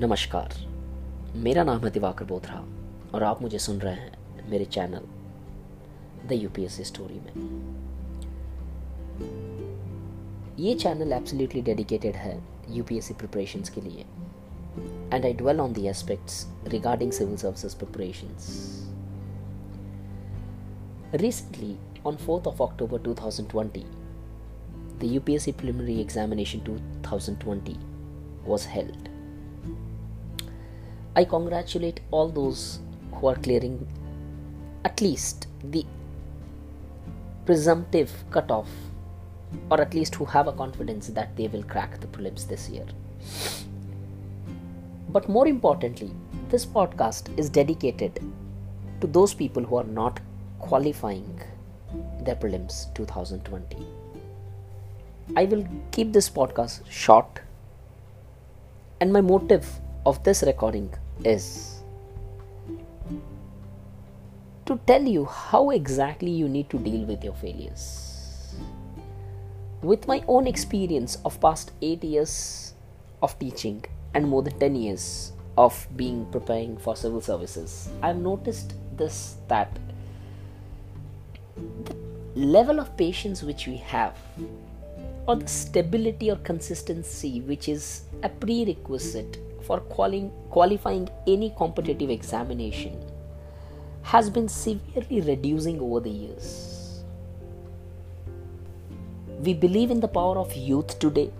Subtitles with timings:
[0.00, 0.54] नमस्कार।
[1.34, 2.64] मेरा नाम है दिवाकर बोथरा
[3.14, 5.06] और आप मुझे सुन रहे हैं मेरे चैनल
[6.28, 7.32] द यूपीएससी स्टोरी में।
[10.58, 14.04] ये चैनल एब्सोल्युटली डेडिकेटेड है यूपीएससी प्रिपरेशंस के लिए।
[15.14, 18.52] And I dwell on the aspects regarding civil services preparations
[21.14, 21.72] Recently,
[22.06, 23.84] on 4th of October 2020,
[25.00, 27.78] the UPSC Preliminary Examination 2020
[28.46, 29.15] was held.
[31.18, 32.80] I congratulate all those
[33.14, 33.88] who are clearing
[34.84, 35.86] at least the
[37.46, 38.68] presumptive cutoff,
[39.70, 42.84] or at least who have a confidence that they will crack the prelims this year.
[45.08, 46.10] But more importantly,
[46.50, 48.20] this podcast is dedicated
[49.00, 50.20] to those people who are not
[50.58, 51.40] qualifying
[52.20, 53.86] their prelims 2020.
[55.34, 57.40] I will keep this podcast short,
[59.00, 59.66] and my motive
[60.04, 60.92] of this recording
[61.24, 61.82] is
[64.66, 68.56] to tell you how exactly you need to deal with your failures.
[69.82, 72.74] With my own experience of past 8 years
[73.22, 78.74] of teaching and more than 10 years of being preparing for civil services, I've noticed
[78.96, 79.78] this that
[81.84, 81.94] the
[82.34, 84.16] level of patience which we have
[85.26, 92.97] or the stability or consistency which is a prerequisite for quali- qualifying any competitive examination
[94.03, 97.03] has been severely reducing over the years.
[99.43, 101.31] We believe in the power of youth today,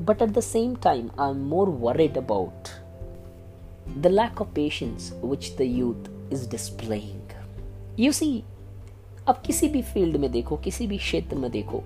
[0.00, 2.72] but at the same time, I'm more worried about
[4.02, 7.22] the lack of patience which the youth is displaying.
[7.96, 8.42] You see,
[9.26, 11.84] अब किसी भी field में देखो किसी भी क्षेत्र में देखो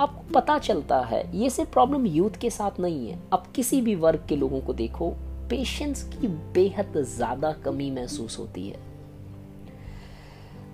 [0.00, 3.94] आपको पता चलता है, ये सिर्फ़ प्रॉब्लम यूथ के साथ नहीं है। आप किसी भी
[3.94, 5.10] वर्ग के लोगों को देखो
[5.50, 8.86] पेशेंस की बेहद ज़्यादा कमी महसूस होती है।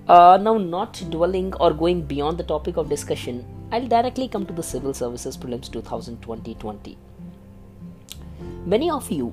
[0.09, 3.41] Now not dwelling or going beyond the topic of discussion
[3.73, 6.97] I will directly come to the civil services prelims 2020
[8.69, 9.33] many of you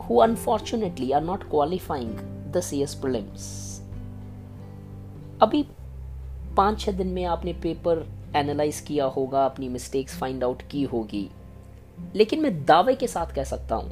[0.00, 2.12] who unfortunately are not qualifying
[2.52, 3.48] the CS prelims
[5.42, 5.62] अभी
[6.56, 11.28] पाँच छह दिन में आपने पेपर एनालाइज किया होगा, अपनी mistakes find out की होगी।
[12.16, 13.90] लेकिन मैं दावे के साथ कह सकता हूँ,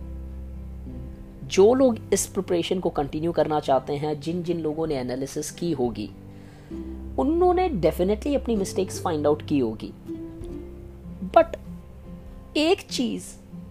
[1.44, 5.72] जो लोग इस प्रिपरेशन को कंटिन्यू करना चाहते हैं, जिन जिन लोगों ने एनालिसिस की
[5.72, 6.08] होगी,
[7.18, 9.92] उन्होंने डेफिनेटली अपनी मिस्टेक्स फाइंड आउट की होगी।
[11.34, 11.56] बट
[12.56, 13.24] एक चीज़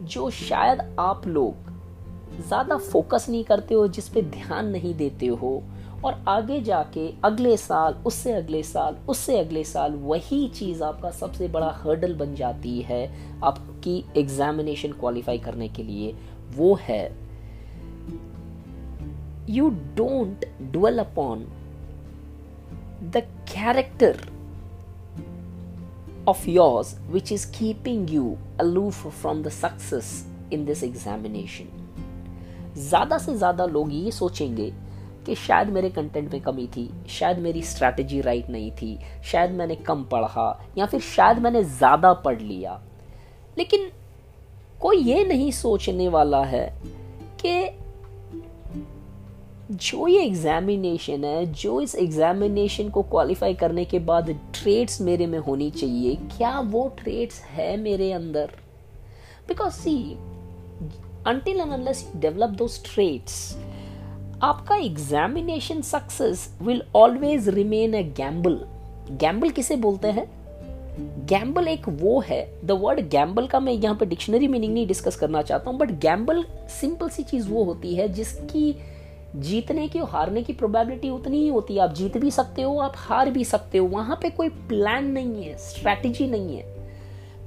[0.04, 1.74] जो शायद आप लोग
[2.48, 5.62] ज़्यादा फोकस नहीं करते हो, जिस पे ध्यान नहीं देते हो
[6.06, 11.48] और आगे जाके अगले साल, उससे अगले साल, उससे अगले साल वही चीज़ आपका सबसे
[11.48, 13.06] बड़ा हर्डल बन जाती है
[13.44, 16.14] आपकी एग्जामिनेशन क्वालिफाई करने के लिए।
[16.56, 17.04] वो है
[19.50, 21.46] you don't dwell upon
[23.04, 24.30] the character
[26.28, 28.22] of yours which is keeping you
[28.62, 30.08] aloof from the success
[30.56, 31.68] in this examination
[32.78, 34.72] ज़्यादा से ज़्यादा लोग ये सोचेंगे
[35.26, 38.98] कि शायद मेरे कंटेंट में कमी थी, शायद मेरी स्ट्रैटेजी राइट नहीं थी,
[39.32, 42.82] शायद मैंने कम पढ़ा, या फिर शायद मैंने ज़्यादा पढ़ लिया।
[43.58, 43.90] लेकिन
[44.82, 46.68] कोई ये नहीं सोचने वाला है
[47.46, 47.80] कि
[49.72, 55.40] जो ये एग्जामिनेशन है, जो इस एग्जामिनेशन को क्वालिफाई करने के बाद ट्रेड्स मेरे में
[55.40, 58.52] होनी चाहिए, क्या वो ट्रेड्स है मेरे अंदर?
[59.48, 60.18] Because see
[61.28, 63.36] until and unless you develop those traits
[64.46, 68.60] आपका examination success will always remain a gamble
[69.12, 70.26] gamble किसे बोलते हैं?
[71.28, 75.16] गैम्बल एक वो है द वर्ड गैम्बल का मैं यहाँ पे डिक्शनरी मीनिंग नहीं डिस्कस
[75.16, 76.44] करना चाहता हूँ बट गैम्बल
[76.82, 78.76] सिंपल सी चीज़ वो होती है जिसकी
[79.36, 82.78] जीतने की और हारने की प्रोबेबिलिटी उतनी ही होती है। आप जीत भी सकते हो,
[82.80, 86.75] आप हार भी सकते हो, वहाँ पे कोई प्लान नहीं है स्ट्रैटेजी नहीं है।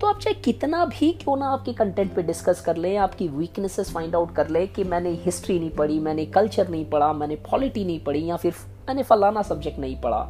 [0.00, 3.90] तो आप चाहे कितना भी क्यों ना आपके कंटेंट पे डिस्कस कर ले, आपकी वीकनेसेस
[3.92, 7.84] फाइंड आउट कर ले कि मैंने हिस्ट्री नहीं पढ़ी, मैंने कल्चर नहीं पढ़ा, मैंने पॉलिटी
[7.84, 8.54] नहीं पढ़ी या फिर
[8.88, 10.28] मैंने फलाना सब्जेक्ट नहीं पढ़ा।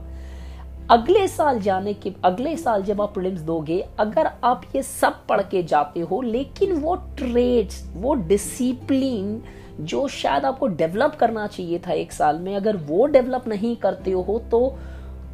[0.91, 5.43] अगले साल जाने के, अगले साल जब आप प्रिलिम्स दोगे, अगर आप ये सब पढ़
[5.43, 9.43] के जाते हो, लेकिन वो ट्रेड्स वो डिसिप्लिन
[9.81, 14.12] जो शायद आपको डेवलप करना चाहिए था एक साल में, अगर वो डेवलप नहीं करते
[14.12, 14.79] हो तो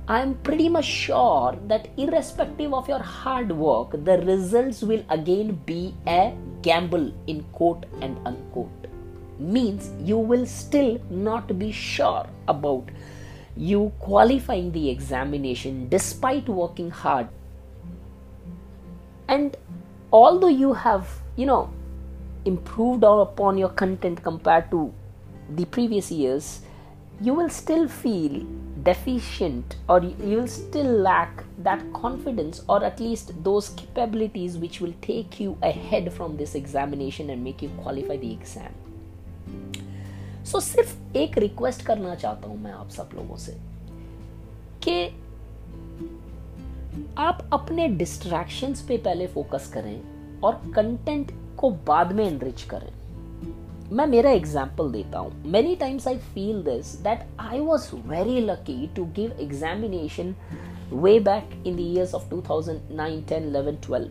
[0.06, 5.58] I am pretty much sure that irrespective of your hard work, the results will again
[5.64, 8.86] be a gamble in quote and unquote.
[9.38, 12.90] Means you will still not be sure about
[13.56, 17.28] you qualifying the examination despite working hard.
[19.26, 19.56] And
[20.12, 21.72] although you have, you know,
[22.44, 24.92] improved upon your content compared to
[25.48, 26.60] the previous years,
[27.22, 28.46] you will still feel
[28.84, 34.94] deficient or you will still lack that confidence or at least those capabilities which will
[35.00, 38.72] take you ahead from this examination and make you qualify the exam.
[40.44, 43.52] So so, सिर्फ़ एक request करना चाहता हूँ मैं आप सब लोगों से
[44.86, 44.96] कि
[47.18, 52.92] आप अपने डिस्ट्रैक्शंस पे पहले फोकस करें और कंटेंट को बाद में एनरिच करें
[53.92, 55.32] मैं मेरा एग्ज़ाम्पल देता हूँ.
[55.46, 60.34] Many times I feel this that I was very lucky to give examination
[60.92, 64.10] way back in the of two thousand nine ten eleven twelve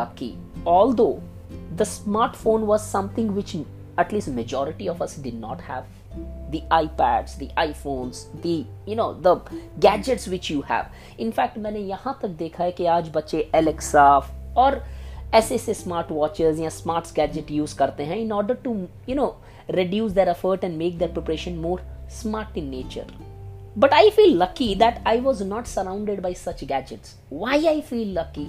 [0.00, 0.34] lucky
[0.94, 1.18] although
[1.72, 5.84] the smartphone was something which at least majority of us did not have
[6.52, 9.34] the ipads, the iphones, the, you know, the
[9.80, 10.86] gadgets which you have.
[11.18, 14.06] In fact maine yahan tak dekha hai ki aaj bache alexa
[14.56, 14.70] or
[15.34, 18.74] ऐसे ऐसे smart watches या smart gadget use करते हैं in order to
[19.08, 19.26] you know
[19.70, 21.82] reduce their effort and make their preparation more
[22.12, 23.12] smart in nature
[23.78, 28.18] but I feel lucky that I was not surrounded by such gadgets why I feel
[28.18, 28.46] lucky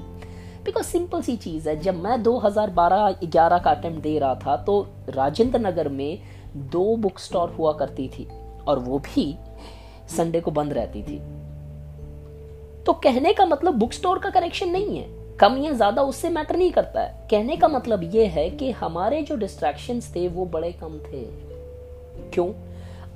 [0.65, 5.59] because simple सी चीज़ है, जब मैं 2012-11 का attempt दे रहा था तो राजेंद्र
[5.59, 6.19] नगर में
[6.71, 8.27] दो बुक स्टोर हुआ करती थी,
[8.67, 9.35] और वो भी
[10.09, 11.19] संडे को बंद रहती थी।
[12.85, 16.55] तो कहने का मतलब बुक स्टोर का कनेक्शन नहीं है। कम या ज़्यादा उससे मैटर
[16.57, 20.71] नहीं करता है। कहने का मतलब ये है कि हमारे जो डिस्ट्रैक्शंस थे, वो बड़े
[20.71, 21.21] कम थे।
[22.33, 22.51] क्यों?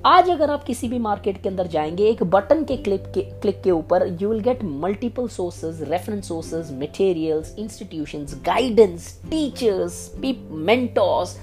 [0.06, 3.62] आज अगर आप किसी भी मार्केट के अंदर जाएँगे, एक बटन के क्लिक के क्लिक
[3.62, 10.10] के ऊपर you will get multiple sources reference sources materials institutions guidance teachers
[10.50, 11.36] mentors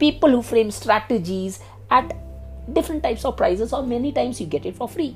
[0.00, 1.58] people who frame strategies
[1.92, 2.12] at
[2.72, 5.10] different types of prices or many times you get it for free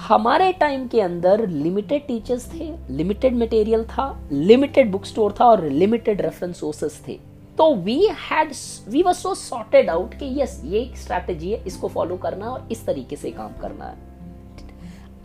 [0.00, 5.64] हमारे time के अंदर limited teachers थे limited material था limited book store था और
[5.64, 7.18] limited reference sources थे।
[7.58, 8.52] तो we had
[8.88, 12.68] we were so sorted out कि यस ये एक स्ट्रैटेजी है, इसको फॉलो करना और
[12.72, 14.08] इस तरीके से काम करना है।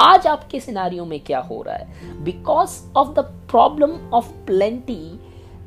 [0.02, 2.24] आज आपके सिनारियों में क्या हो रहा है?
[2.24, 5.20] Because of the problem of plenty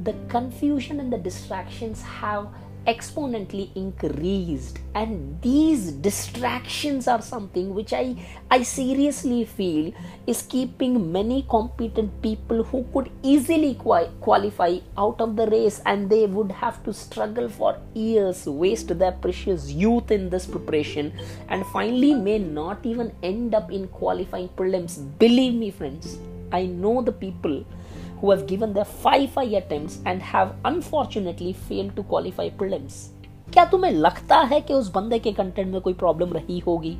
[0.02, 2.49] the confusion and the distractions have
[2.86, 4.78] exponentially increased.
[4.94, 8.16] And these distractions are something which i
[8.50, 9.92] i seriously feel
[10.26, 16.26] is keeping many competent people who could easily qualify out of the race and they
[16.26, 21.12] would have to struggle for years waste their precious youth in this preparation
[21.48, 24.98] and finally may not even end up in qualifying prelims.
[25.19, 26.19] Believe me friends
[26.52, 27.64] i know the people
[28.23, 32.93] who have given their five five attempts and have unfortunately failed to qualify prelims.
[33.53, 36.99] क्या तुम्हें लगता है कि उस बंदे के content में कोई प्रॉब्लम रही होगी?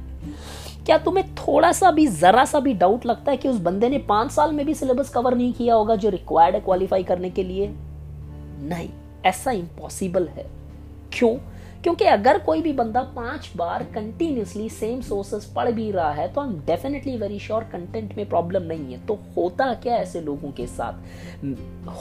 [0.87, 3.99] क्या तुम्हें थोड़ा सा भी, जरा सा भी डाउट लगता है कि उस बंदे ने
[3.99, 7.43] पाँच साल में भी सिलेबस कवर नहीं किया होगा जो रिक्वायर्ड है क्वालिफाई करने के
[7.43, 7.75] लिए?
[8.61, 8.89] नहीं,
[9.25, 10.47] ऐसा इम्पॉसिबल है।
[11.13, 11.39] क्यों?
[11.83, 16.45] क्योंकि अगर कोई भी बंदा पाँच बार कंटिन्यूसली सेम सोर्सेस पढ़ भी रहा है तो
[16.45, 20.67] I'm definitely very sure content में प्रॉब्लम नहीं है। तो होता क्या ऐसे लोगों के
[20.67, 20.93] साथ?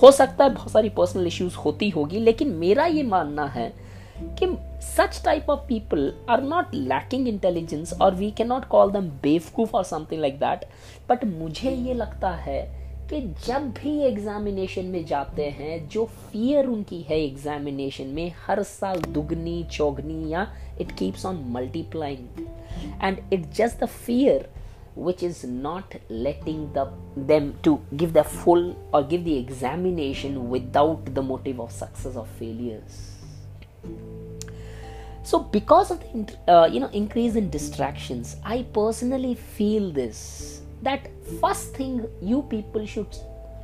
[0.02, 3.74] हो सकता है बहुत सारी पर्सनल इश्यूज़ होती होगी, लेकिन मेरा ये मानना है
[4.22, 4.46] कि
[4.98, 9.84] such type of people are not lacking intelligence, or we cannot call them बेवकूफ़ or
[9.84, 10.66] something like that,
[11.12, 12.77] but मुझे ये लगता है
[13.10, 19.02] कि जब भी एग्जामिनेशन में जाते हैं, जो फियर उनकी है एग्जामिनेशन में, हर साल
[19.02, 20.48] दुगनी, चौगनी या
[20.82, 22.46] it keeps on multiplying
[23.04, 24.50] and it just the fear
[24.98, 26.88] which is not letting the
[27.28, 32.38] them to give the full or give the examination without the motive of success of
[32.40, 33.06] failures
[35.32, 36.06] so because of
[36.74, 40.18] you know increase in distraction I personally feel this
[40.82, 41.10] that
[41.42, 43.16] first thing you people should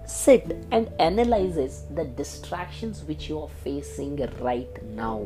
[0.06, 5.26] sit and analyze is the distractions which you are facing right now.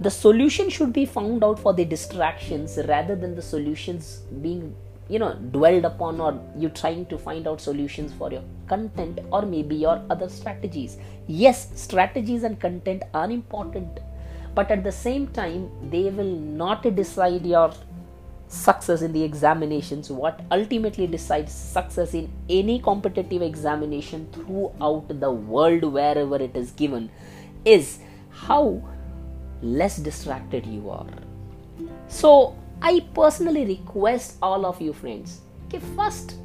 [0.00, 4.74] The solution should be found out for the distractions rather than the solutions being
[5.08, 9.42] you know dwelled upon or you trying to find out solutions for your content or
[9.42, 10.96] maybe your other strategies.
[11.26, 14.00] Yes strategies and content are important
[14.54, 17.72] but at the same time they will not decide your
[18.50, 25.84] success in the examinations, what ultimately decides success in any competitive examination throughout the world,
[25.84, 27.10] wherever it is given,
[27.64, 28.82] is how
[29.62, 31.06] less distracted you are.
[32.08, 36.36] So, I personally request all of you friends, okay, first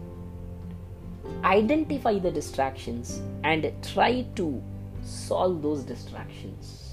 [1.44, 4.62] identify the distractions and try to
[5.02, 6.85] solve those distractions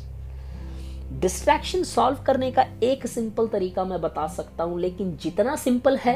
[1.21, 6.15] distraction solve करने का एक simple तरीका मैं बता सकता हूँ, लेकिन जितना सिंपल है,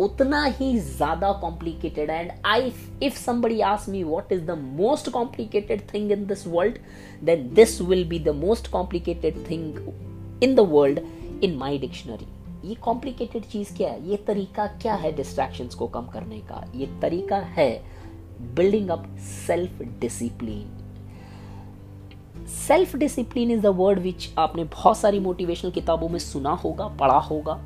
[0.00, 5.82] उतना ही ज़्यादा complicated and I if somebody ask me what is the most complicated
[5.94, 6.78] thing in this world
[7.24, 11.00] then this will be the most complicated thing in the world
[11.44, 12.26] in my dictionary
[12.68, 14.08] ये complicated चीज़ क्या है?
[14.08, 16.64] ये तरीका क्या है distractions को कम करने का?
[16.76, 17.70] ये तरीका है
[18.56, 19.06] building up
[19.46, 20.79] self discipline
[22.48, 27.18] self discipline is the word which आपने बहुत सारी मोटिवेशनल किताबों में सुना होगा, पढ़ा
[27.18, 27.60] होगा।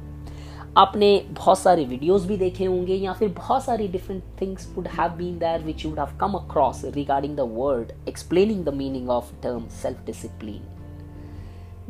[0.76, 5.10] आपने बहुत सारे वीडियोस भी देखे होंगे या फिर बहुत सारी different things would have
[5.10, 9.32] been there which you would have come across regarding the word explaining the meaning of
[9.42, 10.62] term self discipline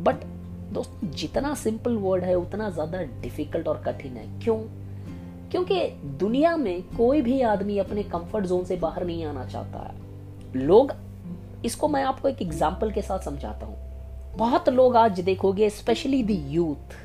[0.00, 0.24] but
[0.72, 4.56] दोस्तों, जितना सिंपल वर्ड है, उतना ज़्यादा डिफ़िकल्ट और कठिन है। क्यों?
[5.50, 5.80] क्योंकि
[6.18, 10.92] दुनिया में कोई भी आदमी अपने कंफर्ट जोन से बाहर नहीं आना चाहता। है लोग
[11.64, 13.76] इसको मैं आपको एक एग्ज़ाम्पल के साथ समझाता हूँ।
[14.36, 16.96] बहुत लोग आज देखोगे स्पेशली द यूथ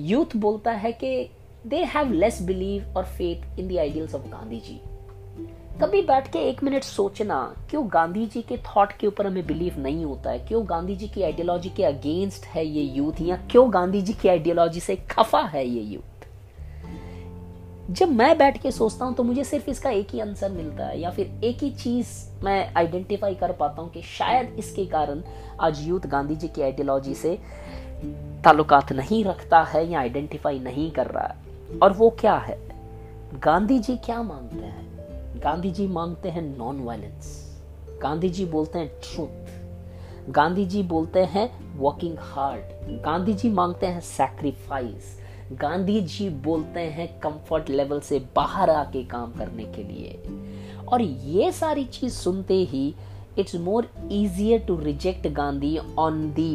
[0.00, 1.30] यूथ बोलता है कि
[1.66, 4.80] दे हैव लेस बिलीव और faith in the ideals of Gandhi ji
[5.80, 7.36] कभी बैठ के एक मिनट सोचना,
[7.70, 10.38] क्यों गांधी जी के थॉट के ऊपर हमें बिलीव नहीं होता है?
[10.38, 14.28] क्यों गांधी जी की आइडियोलॉजी के अगेंस्ट है ये यूथ या क्यों गांधी जी की
[14.28, 16.13] आइडियोलॉजी से खफा है ये यूथ
[17.90, 21.00] जब मैं बैठ के सोचता हूँ तो मुझे सिर्फ़ इसका एक ही आंसर मिलता है,
[21.00, 22.08] या फिर एक ही चीज़
[22.44, 25.22] मैं आइडेंटिफाई कर पाता हूँ कि शायद इसके कारण
[25.60, 27.38] आज यूथ गांधी जी की आइडियोलॉजी से
[28.44, 32.58] ताल्लुकात नहीं रखता है या आइडेंटिफाई नहीं कर रहा है। और वो क्या है?
[33.34, 35.40] गांधी जी क्या मांगते हैं?
[35.44, 37.58] गांधी जी मांगते हैं नॉन वायलेंस
[38.02, 41.48] गांधी जी बोलते हैं ट्रूथ गांधी जी बोलते हैं
[41.78, 48.70] वर्किंग हार्ड गांधी जी मांगते हैं सैक्रिफाइस गांधी जी बोलते हैं कंफर्ट लेवल से बाहर
[48.70, 50.22] आके काम करने के लिए।
[50.88, 52.94] और ये सारी चीज़ सुनते ही
[53.38, 56.54] it's more easier to reject Gandhi on the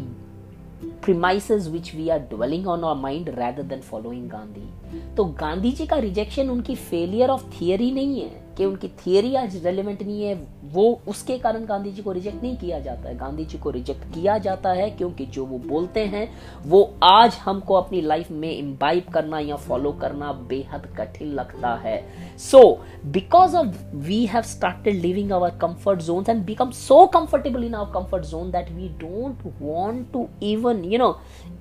[1.04, 5.86] premises which we are dwelling on our mind rather than following Gandhi तो गांधी जी
[5.86, 10.34] का रिजेक्शन उनकी फेलियर ऑफ़ थियरी नहीं है। कि उनकी थियरी आज रेलिवेंट नहीं है,
[10.64, 14.04] वो उसके कारण गांधी जी को रिजेक्ट नहीं किया जाता है। गांधी जी को रिजेक्ट
[14.14, 16.28] किया जाता है क्योंकि जो वो बोलते हैं,
[16.66, 21.98] वो आज हमको अपनी लाइफ में इम्बाइब करना या फॉलो करना बेहद कठिन लगता है।
[22.40, 22.62] So
[23.06, 27.92] because of we have started living our comfort zone and become so comfortable in our
[27.94, 31.16] comfort zone that we don't want to even you know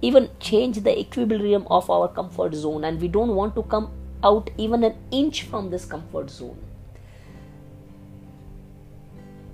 [0.04, 3.86] even change the equilibrium of our comfort zone and we don't want to come
[4.30, 6.64] out even an inch from this comfort zone.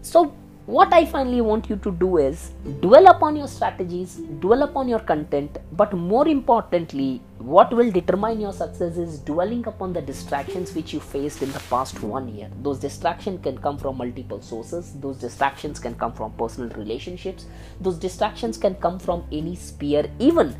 [0.03, 0.33] so
[0.65, 4.99] what I finally want you to do is dwell upon your strategies, dwell upon your
[4.99, 10.93] content, but more importantly, what will determine your success is dwelling upon the distractions which
[10.93, 12.51] you faced in the past one year.
[12.61, 17.47] Those distractions can come from multiple sources, those distractions can come from personal relationships,
[17.81, 20.55] those distractions can come from any sphere, even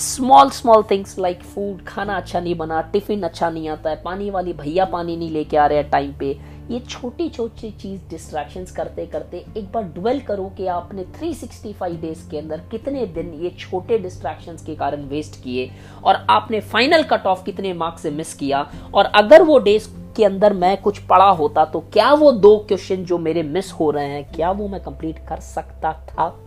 [0.00, 4.30] small small things like food खाना अच्छा नहीं बना tiffin अच्छा नहीं आता है पानी
[4.30, 6.32] वाली भैया पानी नहीं लेके आ रहे हैं टाइम पे
[6.69, 12.29] ये छोटी छोटी चीज़ डिस्ट्रैक्शन करते करते एक बार डुवेल करो कि आपने 365 डेज़
[12.29, 15.71] के अंदर कितने दिन ये छोटे डिस्ट्रैक्शन के कारण वेस्ट किए
[16.03, 20.25] और आपने फाइनल कट ऑफ़ कितने मार्क्स से मिस किया और अगर वो डेज़ के
[20.25, 24.05] अंदर मैं कुछ पढ़ा होता तो क्या वो दो क्वेश्चन जो मेरे मिस हो रहे
[24.05, 26.39] हैं, क्या वो मैं कंप्लीट कर सकता था?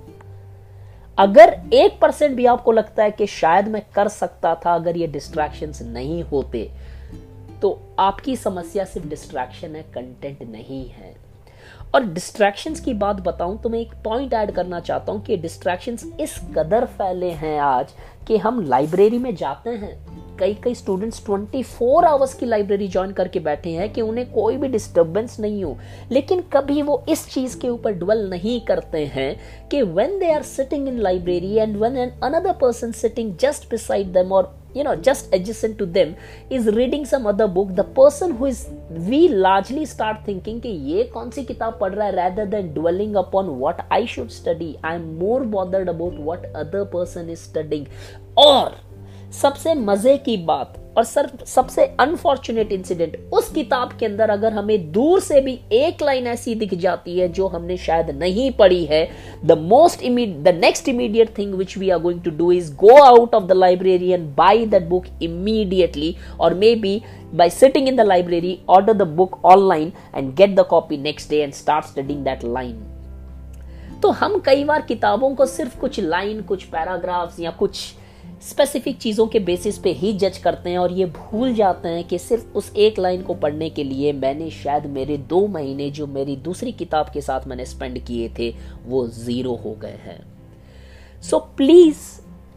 [1.18, 5.06] अगर एक परसेंट भी आपको लगता है कि शायद मैं कर सकता था अगर ये
[5.06, 6.70] डिस्ट्रैक्शंस नहीं होते
[7.62, 11.14] तो आपकी समस्या सिर्फ़ डिस्ट्रैक्शन है कंटेंट नहीं है।
[11.94, 16.04] और डिस्ट्रैक्शंस की बात बताऊँ तो मैं एक पॉइंट ऐड करना चाहता हूँ कि डिस्ट्रैक्शंस
[16.20, 17.92] इस कदर फैले हैं आज
[18.28, 23.40] कि हम लाइब्रेरी में जाते हैं। कई कई स्टूडेंट्स 24 आवर्स की लाइब्रेरी ज्वाइन करके
[23.40, 25.76] बैठे हैं कि उन्हें कोई भी डिस्टरबेंस नहीं हो।
[26.12, 30.42] लेकिन कभी वो इस चीज़ के ऊपर डवेल नहीं करते हैं कि when they are
[30.42, 34.94] sitting in library and when an another person sitting just beside them और you know
[34.96, 36.14] just adjacent to them
[36.50, 38.68] is reading some other book the person who is
[39.08, 43.16] we largely start thinking कि ये कौन सी किताब पढ़ रहा है rather than dwelling
[43.24, 47.86] upon what I should study I am more bothered about what other person is studying
[48.38, 48.76] और
[49.42, 54.92] सबसे मज़े की बात और सर, सबसे अनफॉर्चुनेट इंसिडेंट उस किताब के अंदर अगर हमें
[54.92, 59.08] दूर से भी एक लाइन ऐसी दिख जाती है जो हमने शायद नहीं पढ़ी है
[59.44, 60.04] the most
[60.42, 63.52] the next immediate thing which we are going to do is go out of the
[63.52, 67.00] library and buy that book immediately और may be
[67.32, 71.42] by sitting in the library, order the book online and get the copy next day
[71.42, 72.76] and start studying that line.
[74.02, 77.94] तो हम कई बार किताबों को सिर्फ़ कुछ line कुछ paragraphs या कुछ
[78.42, 82.18] स्पेसिफिक चीज़ों के बेसिस पे ही जज करते हैं और ये भूल जाते हैं कि
[82.18, 86.36] सिर्फ़ उस एक लाइन को पढ़ने के लिए मैंने शायद मेरे दो महीने जो मेरी
[86.36, 88.50] दूसरी किताब के साथ मैंने स्पेंड किए थे,
[88.86, 90.20] वो ज़ीरो हो गए हैं।
[91.22, 91.96] So please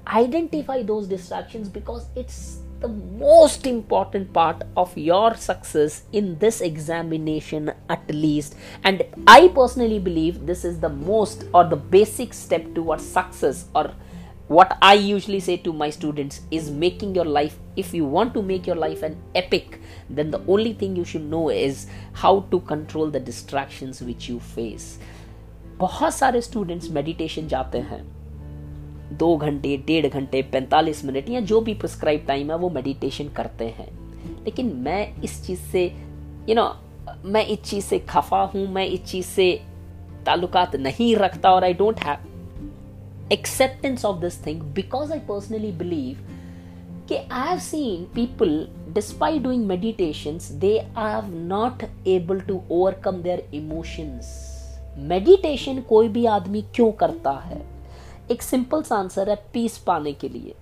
[0.08, 2.40] identify those distraction because it's
[2.82, 2.90] the
[3.22, 10.38] most important part of your success in this examination at least and I personally believe
[10.46, 13.94] this is the most और the basic step to toward success और
[14.49, 18.43] what i usually say to my students is making your life if you want to
[18.43, 19.79] make your life an epic
[20.11, 24.41] then the only thing you should know is how to control the distractions which you
[24.57, 24.91] face
[25.81, 28.03] बहुत सारे students meditation जाते हैं
[29.19, 33.69] दो घंटे डेढ़ घंटे पैंतालीस minute या जो भी प्रिस्क्राइब टाइम है वो मेडिटेशन करते
[33.79, 33.89] हैं
[34.45, 38.67] लेकिन मैं इस चीज़ से यू you नो know, मैं इस चीज़ से खफा हूं
[38.75, 39.53] मैं इस चीज़ से
[40.27, 42.29] ताल्लुकात नहीं रखता और I don't have
[43.32, 46.18] acceptance of this thing because I personally believe
[47.10, 53.50] कि I have seen people despite doing meditations they are not able to overcome their
[53.54, 54.52] emotions
[54.98, 57.66] meditation कोई भी आदमी क्यों करता है?
[58.32, 60.54] एक सिंपल सा आंसर है पीस पाने के लिए।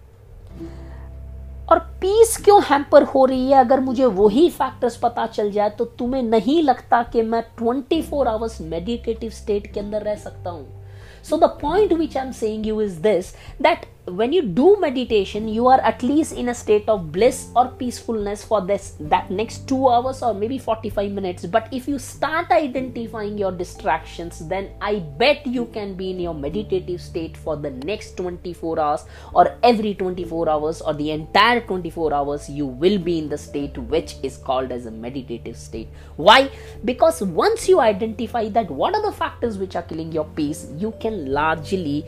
[1.71, 3.57] और पीस क्यों हैम्पर हो रही है?
[3.57, 8.27] अगर मुझे वही फैक्टर्स पता चल जाए तो तुम्हें नहीं लगता कि मैं 24 फोर
[8.27, 10.82] आवर्स मेडिटेटिव स्टेट के अंदर रह सकता हूँ?
[11.23, 15.65] So the point which I'm saying you is this that when you do meditation you
[15.67, 19.87] are at least in a state of bliss or peacefulness for this that next 2
[19.87, 21.45] hours or maybe 45 minutes.
[21.45, 26.33] But if you start identifying your distractions then i bet you can be in your
[26.33, 32.13] meditative state for the next 24 hours or every 24 hours or the entire 24
[32.13, 35.87] hours you will be in the state which is called as a meditative state.
[36.17, 36.51] Why?
[36.83, 40.93] Because once you identify that what are the factors which are killing your peace you
[40.99, 42.05] can largely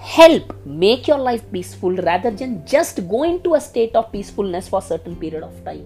[0.00, 4.78] help make your life peaceful rather than just go into a state of peacefulness for
[4.78, 5.84] a certain period of time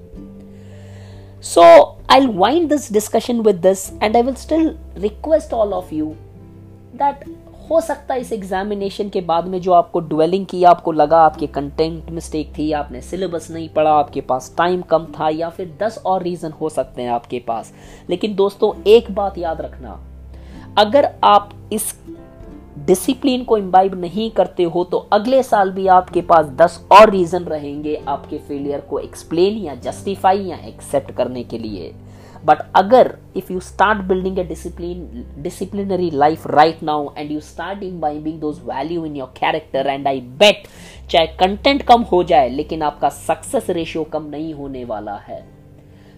[1.41, 6.17] so i'll wind this discussion with this and i will still request all of you
[6.95, 7.25] that
[7.71, 11.47] हो सकता है इस examination के बाद में जो आपको dwelling की आपको लगा आपके
[11.47, 15.99] कंटेंट मिस्टेक थी आपने सिलेबस नहीं पढ़ा आपके पास टाइम कम था या फिर दस
[16.07, 17.73] और रीज़न हो सकते हैं आपके पास
[18.11, 19.99] लेकिन दोस्तों एक बात याद रखना
[20.79, 21.93] अगर आप इस
[22.87, 27.45] डिसिप्लिन को इम्बाइब नहीं करते हो तो अगले साल भी आपके पास दस और रीजन
[27.45, 31.93] रहेंगे आपके फेलियर को एक्सप्लेन या जस्टिफाई या एक्सेप्ट करने के लिए।
[32.45, 37.83] बट अगर if you start building a discipline disciplinary life right now and you start
[37.83, 40.67] imbibing those value in your character and I bet
[41.11, 45.45] चाहे कंटेंट कम हो जाए, लेकिन आपका सक्सेस रेशियो कम नहीं होने वाला है।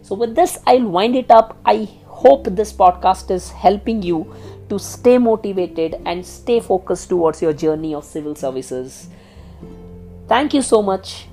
[0.09, 4.19] So with this I wind it up I hope this podcast is helping you.
[4.69, 9.09] To stay motivated and stay focused towards your journey of civil services.
[10.29, 11.27] Thank you so much.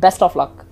[0.00, 0.63] Best of luck.